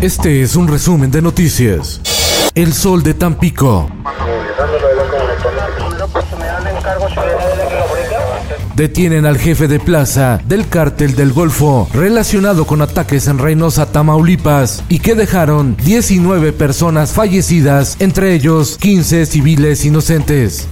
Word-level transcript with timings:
Este 0.00 0.42
es 0.42 0.54
un 0.54 0.68
resumen 0.68 1.10
de 1.10 1.20
noticias. 1.20 2.00
El 2.54 2.72
sol 2.72 3.02
de 3.02 3.14
Tampico. 3.14 3.90
Detienen 8.76 9.26
al 9.26 9.38
jefe 9.38 9.66
de 9.66 9.80
plaza 9.80 10.40
del 10.46 10.68
cártel 10.68 11.16
del 11.16 11.32
Golfo 11.32 11.88
relacionado 11.92 12.64
con 12.64 12.80
ataques 12.80 13.26
en 13.26 13.38
Reynosa, 13.38 13.90
Tamaulipas 13.90 14.84
y 14.88 15.00
que 15.00 15.16
dejaron 15.16 15.76
19 15.76 16.52
personas 16.52 17.10
fallecidas, 17.10 17.96
entre 17.98 18.34
ellos 18.34 18.78
15 18.78 19.26
civiles 19.26 19.84
inocentes. 19.84 20.68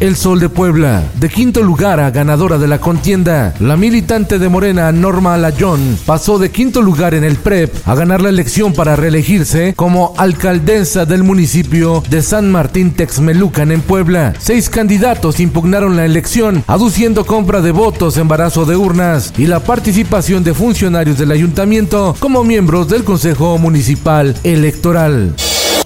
El 0.00 0.16
Sol 0.16 0.40
de 0.40 0.48
Puebla, 0.48 1.02
de 1.18 1.30
quinto 1.30 1.62
lugar 1.62 2.00
a 2.00 2.10
ganadora 2.10 2.58
de 2.58 2.68
la 2.68 2.78
contienda. 2.78 3.54
La 3.60 3.76
militante 3.76 4.38
de 4.38 4.48
Morena, 4.48 4.92
Norma 4.92 5.36
Layón, 5.38 5.98
pasó 6.04 6.38
de 6.38 6.50
quinto 6.50 6.82
lugar 6.82 7.14
en 7.14 7.24
el 7.24 7.36
PREP 7.36 7.72
a 7.86 7.94
ganar 7.94 8.20
la 8.20 8.28
elección 8.28 8.74
para 8.74 8.96
reelegirse 8.96 9.72
como 9.74 10.12
alcaldesa 10.18 11.06
del 11.06 11.22
municipio 11.22 12.02
de 12.10 12.22
San 12.22 12.50
Martín 12.50 12.92
Texmelucan 12.92 13.72
en 13.72 13.80
Puebla. 13.80 14.34
Seis 14.38 14.68
candidatos 14.68 15.40
impugnaron 15.40 15.96
la 15.96 16.04
elección, 16.04 16.64
aduciendo 16.66 17.24
compra 17.24 17.60
de 17.60 17.70
votos, 17.70 18.16
embarazo 18.16 18.66
de 18.66 18.76
urnas 18.76 19.32
y 19.38 19.46
la 19.46 19.60
participación 19.60 20.44
de 20.44 20.54
funcionarios 20.54 21.18
del 21.18 21.30
ayuntamiento 21.30 22.14
como 22.18 22.44
miembros 22.44 22.88
del 22.88 23.04
Consejo 23.04 23.58
Municipal 23.58 24.34
Electoral. 24.42 25.34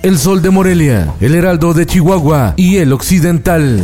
El 0.03 0.17
Sol 0.17 0.43
de 0.43 0.51
Morelia, 0.51 1.13
El 1.21 1.35
Heraldo 1.35 1.75
de 1.75 1.85
Chihuahua 1.85 2.55
y 2.57 2.77
El 2.77 2.93
Occidental. 2.93 3.83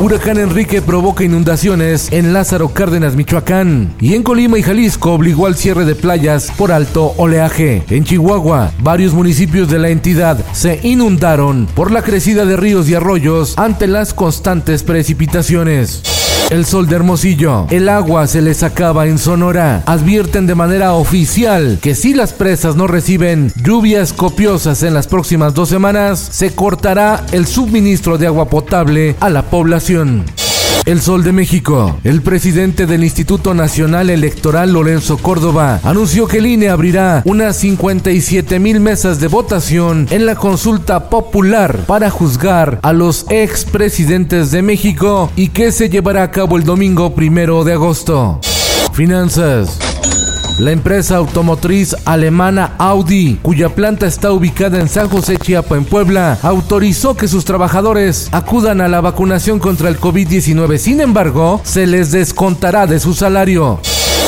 Huracán 0.00 0.38
Enrique 0.38 0.82
provoca 0.82 1.22
inundaciones 1.22 2.08
en 2.10 2.32
Lázaro 2.32 2.70
Cárdenas, 2.70 3.14
Michoacán. 3.14 3.94
Y 4.00 4.14
en 4.14 4.24
Colima 4.24 4.58
y 4.58 4.62
Jalisco 4.62 5.12
obligó 5.12 5.46
al 5.46 5.54
cierre 5.54 5.84
de 5.84 5.94
playas 5.94 6.50
por 6.56 6.72
alto 6.72 7.14
oleaje. 7.16 7.84
En 7.90 8.02
Chihuahua, 8.02 8.72
varios 8.80 9.12
municipios 9.12 9.68
de 9.68 9.78
la 9.78 9.90
entidad 9.90 10.44
se 10.52 10.80
inundaron 10.82 11.68
por 11.74 11.92
la 11.92 12.02
crecida 12.02 12.44
de 12.44 12.56
ríos 12.56 12.88
y 12.88 12.94
arroyos 12.94 13.56
ante 13.56 13.86
las 13.86 14.14
constantes 14.14 14.82
precipitaciones. 14.82 16.27
El 16.50 16.64
sol 16.64 16.88
de 16.88 16.96
Hermosillo. 16.96 17.66
El 17.70 17.88
agua 17.88 18.26
se 18.26 18.40
les 18.40 18.62
acaba 18.62 19.06
en 19.06 19.18
Sonora. 19.18 19.82
Advierten 19.86 20.46
de 20.46 20.54
manera 20.54 20.94
oficial 20.94 21.78
que 21.82 21.94
si 21.94 22.14
las 22.14 22.32
presas 22.32 22.74
no 22.74 22.86
reciben 22.86 23.52
lluvias 23.62 24.12
copiosas 24.12 24.82
en 24.82 24.94
las 24.94 25.06
próximas 25.06 25.54
dos 25.54 25.68
semanas, 25.68 26.18
se 26.18 26.54
cortará 26.54 27.24
el 27.32 27.46
suministro 27.46 28.16
de 28.16 28.26
agua 28.26 28.48
potable 28.48 29.14
a 29.20 29.28
la 29.28 29.42
población. 29.42 30.24
El 30.84 31.00
Sol 31.02 31.22
de 31.22 31.32
México. 31.32 31.98
El 32.02 32.22
presidente 32.22 32.86
del 32.86 33.04
Instituto 33.04 33.52
Nacional 33.52 34.08
Electoral, 34.08 34.72
Lorenzo 34.72 35.18
Córdoba, 35.18 35.80
anunció 35.82 36.26
que 36.26 36.38
el 36.38 36.46
INE 36.46 36.70
abrirá 36.70 37.22
unas 37.26 37.56
57 37.56 38.58
mil 38.58 38.80
mesas 38.80 39.20
de 39.20 39.28
votación 39.28 40.06
en 40.10 40.24
la 40.24 40.34
consulta 40.34 41.10
popular 41.10 41.80
para 41.86 42.10
juzgar 42.10 42.80
a 42.82 42.92
los 42.92 43.26
expresidentes 43.28 44.50
de 44.50 44.62
México 44.62 45.30
y 45.36 45.48
que 45.48 45.72
se 45.72 45.90
llevará 45.90 46.22
a 46.22 46.30
cabo 46.30 46.56
el 46.56 46.64
domingo 46.64 47.14
primero 47.14 47.64
de 47.64 47.74
agosto. 47.74 48.40
Finanzas. 48.92 49.87
La 50.58 50.72
empresa 50.72 51.16
automotriz 51.16 51.94
alemana 52.04 52.74
Audi, 52.78 53.38
cuya 53.42 53.68
planta 53.68 54.08
está 54.08 54.32
ubicada 54.32 54.80
en 54.80 54.88
San 54.88 55.08
José 55.08 55.36
Chiapa, 55.36 55.76
en 55.76 55.84
Puebla, 55.84 56.36
autorizó 56.42 57.16
que 57.16 57.28
sus 57.28 57.44
trabajadores 57.44 58.28
acudan 58.32 58.80
a 58.80 58.88
la 58.88 59.00
vacunación 59.00 59.60
contra 59.60 59.88
el 59.88 60.00
COVID-19. 60.00 60.78
Sin 60.78 61.00
embargo, 61.00 61.60
se 61.62 61.86
les 61.86 62.10
descontará 62.10 62.88
de 62.88 62.98
su 62.98 63.14
salario. 63.14 63.80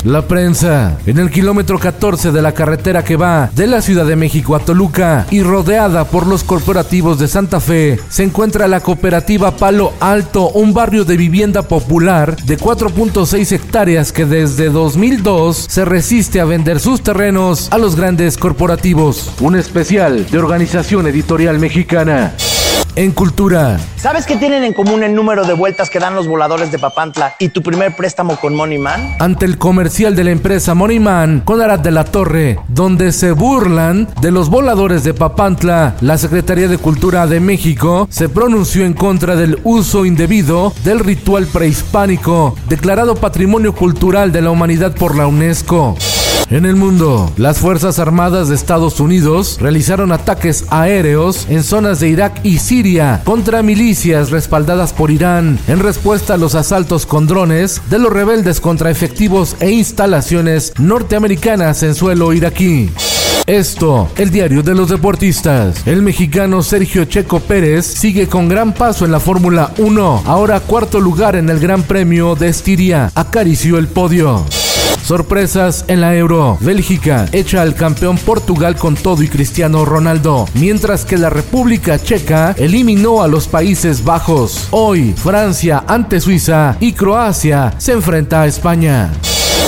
La 0.05 0.23
prensa. 0.23 0.97
En 1.05 1.19
el 1.19 1.31
kilómetro 1.31 1.79
14 1.79 2.33
de 2.33 2.41
la 2.41 2.53
carretera 2.53 3.05
que 3.05 3.17
va 3.17 3.51
de 3.55 3.67
la 3.67 3.83
Ciudad 3.83 4.07
de 4.07 4.17
México 4.17 4.57
a 4.57 4.61
Toluca 4.61 5.27
y 5.31 5.43
rodeada 5.43 6.05
por 6.05 6.27
los 6.27 6.43
corporativos 6.43 7.19
de 7.19 7.29
Santa 7.29 7.61
Fe, 7.61 8.01
se 8.09 8.23
encuentra 8.23 8.67
la 8.67 8.81
cooperativa 8.81 9.57
Palo 9.57 9.93
Alto, 10.01 10.49
un 10.51 10.73
barrio 10.73 11.05
de 11.05 11.19
vivienda 11.19 11.63
popular 11.63 12.37
de 12.45 12.59
4.6 12.59 13.53
hectáreas 13.53 14.11
que 14.13 14.25
desde 14.25 14.71
2002 14.71 15.67
se 15.69 15.85
resiste 15.85 16.41
a 16.41 16.47
vender 16.47 16.81
sus 16.81 17.03
terrenos 17.03 17.69
a 17.71 17.77
los 17.77 17.95
grandes 17.95 18.39
corporativos. 18.39 19.33
Un 19.41 19.57
especial 19.57 20.27
de 20.31 20.39
Organización 20.39 21.09
Editorial 21.09 21.59
Mexicana. 21.59 22.35
En 23.01 23.13
cultura. 23.13 23.81
¿Sabes 23.97 24.27
qué 24.27 24.37
tienen 24.37 24.63
en 24.63 24.75
común 24.75 25.03
el 25.03 25.15
número 25.15 25.47
de 25.47 25.55
vueltas 25.55 25.89
que 25.89 25.99
dan 25.99 26.15
los 26.15 26.29
voladores 26.29 26.71
de 26.71 26.79
Papantla 26.79 27.35
y 27.39 27.49
tu 27.49 27.63
primer 27.63 27.97
préstamo 27.97 28.37
con 28.37 28.55
Moneyman? 28.55 29.17
Ante 29.19 29.47
el 29.47 29.57
comercial 29.57 30.15
de 30.15 30.25
la 30.25 30.33
empresa 30.33 30.75
Moneyman 30.75 31.41
con 31.41 31.63
Arad 31.63 31.79
de 31.79 31.93
la 31.93 32.05
Torre, 32.05 32.59
donde 32.69 33.13
se 33.13 33.33
burlan 33.33 34.07
de 34.21 34.31
los 34.31 34.51
voladores 34.51 35.03
de 35.03 35.15
Papantla, 35.15 35.95
la 36.03 36.19
Secretaría 36.19 36.69
de 36.69 36.77
Cultura 36.77 37.27
de 37.27 37.41
México 37.41 38.07
se 38.11 38.29
pronunció 38.29 38.85
en 38.85 38.93
contra 38.93 39.35
del 39.35 39.61
uso 39.65 40.05
indebido 40.05 40.75
del 40.85 40.99
ritual 40.99 41.47
prehispánico, 41.47 42.55
declarado 42.69 43.15
Patrimonio 43.15 43.75
Cultural 43.75 44.31
de 44.31 44.43
la 44.43 44.51
Humanidad 44.51 44.95
por 44.95 45.17
la 45.17 45.27
UNESCO. 45.27 45.97
En 46.51 46.67
el 46.67 46.75
mundo, 46.75 47.33
las 47.37 47.59
Fuerzas 47.59 48.01
Armadas 48.01 48.49
de 48.49 48.57
Estados 48.57 48.99
Unidos 48.99 49.59
realizaron 49.61 50.11
ataques 50.11 50.65
aéreos 50.69 51.47
en 51.49 51.63
zonas 51.63 52.01
de 52.01 52.09
Irak 52.09 52.41
y 52.43 52.59
Siria 52.59 53.23
contra 53.25 53.63
milicias 53.63 54.31
respaldadas 54.31 54.93
por 54.93 55.13
Irán 55.13 55.61
en 55.69 55.79
respuesta 55.79 56.35
a 56.35 56.39
los 56.39 56.57
asaltos 56.57 57.07
con 57.07 57.29
drones 57.29 57.81
de 57.89 58.01
los 58.01 58.13
rebeldes 58.13 58.61
contra 58.61 58.91
efectivos 58.91 59.55
e 59.61 59.71
instalaciones 59.71 60.73
norteamericanas 60.79 61.85
en 61.85 61.95
suelo 61.95 62.33
iraquí. 62.33 62.91
Esto, 63.47 64.09
el 64.17 64.31
diario 64.31 64.63
de 64.63 64.75
los 64.75 64.89
deportistas. 64.89 65.87
El 65.87 66.03
mexicano 66.03 66.63
Sergio 66.63 67.05
Checo 67.05 67.41
Pérez 67.41 67.87
sigue 67.87 68.27
con 68.29 68.49
gran 68.49 68.75
paso 68.75 69.05
en 69.05 69.13
la 69.13 69.21
Fórmula 69.21 69.73
1. 69.79 70.23
Ahora 70.27 70.61
cuarto 70.61 71.01
lugar 71.01 71.37
en 71.37 71.49
el 71.49 71.59
Gran 71.61 71.83
Premio 71.83 72.35
de 72.35 72.49
Estiria. 72.49 73.11
Acarició 73.15 73.79
el 73.79 73.89
podio. 73.89 74.45
Sorpresas 75.03 75.85
en 75.89 76.01
la 76.01 76.15
Euro. 76.17 76.59
Bélgica 76.61 77.27
echa 77.33 77.63
al 77.63 77.75
campeón 77.75 78.19
Portugal 78.19 78.77
con 78.77 78.95
todo 78.95 79.23
y 79.23 79.29
Cristiano 79.29 79.85
Ronaldo, 79.85 80.47
mientras 80.55 81.05
que 81.05 81.19
la 81.19 81.31
República 81.31 81.99
Checa 81.99 82.55
eliminó 82.57 83.23
a 83.23 83.29
los 83.29 83.49
Países 83.49 84.05
Bajos. 84.05 84.69
Hoy, 84.71 85.15
Francia 85.17 85.85
ante 85.87 86.21
Suiza 86.21 86.77
y 86.81 86.93
Croacia 86.93 87.75
se 87.79 87.93
enfrenta 87.93 88.43
a 88.43 88.47
España. 88.47 89.11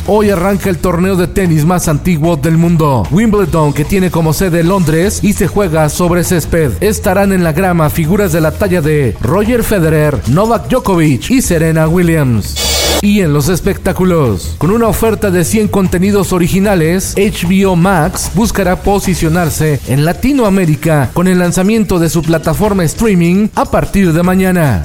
Hoy 0.07 0.31
arranca 0.31 0.69
el 0.69 0.79
torneo 0.79 1.15
de 1.15 1.29
tenis 1.29 1.65
más 1.65 1.87
antiguo 1.87 2.37
del 2.37 2.59
mundo, 2.59 3.05
Wimbledon, 3.13 3.73
que 3.73 3.85
tiene 3.85 4.11
como 4.11 4.33
sede 4.33 4.65
Londres 4.65 5.21
y 5.23 5.33
se 5.33 5.47
juega 5.47 5.89
sobre 5.89 6.25
césped. 6.25 6.73
Estarán 6.81 7.33
en 7.33 7.45
la 7.45 7.53
grama 7.53 7.89
figuras 7.89 8.33
de 8.33 8.41
la 8.41 8.51
talla 8.51 8.81
de 8.81 9.17
Roger 9.21 9.63
Federer, 9.63 10.21
Novak 10.29 10.69
Djokovic 10.69 11.31
y 11.31 11.41
Serena 11.41 11.87
Williams. 11.87 12.72
Y 13.01 13.21
en 13.21 13.33
los 13.33 13.49
espectáculos, 13.49 14.55
con 14.59 14.71
una 14.71 14.89
oferta 14.89 15.31
de 15.31 15.45
100 15.45 15.69
contenidos 15.69 16.33
originales, 16.33 17.15
HBO 17.17 17.77
Max 17.77 18.31
buscará 18.35 18.83
posicionarse 18.83 19.81
en 19.89 20.05
Latinoamérica 20.05 21.11
con 21.13 21.29
el 21.29 21.39
lanzamiento 21.39 21.99
de 21.99 22.09
su 22.09 22.23
plataforma 22.23 22.85
streaming 22.85 23.49
a 23.55 23.65
partir 23.65 24.13
de 24.13 24.23
mañana. 24.23 24.85